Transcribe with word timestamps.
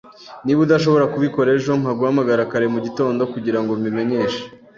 Niba 0.43 0.59
udashobora 0.65 1.09
kubikora 1.13 1.49
ejo, 1.57 1.71
mpa 1.81 1.91
guhamagara 1.99 2.49
kare 2.51 2.65
mugitondo 2.73 3.21
kugirango 3.33 3.71
mbimenyeshe. 3.79 4.41